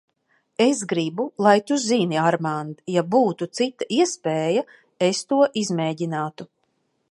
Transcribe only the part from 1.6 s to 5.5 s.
tu zini, Armand, ja būtu cita iespēja, es to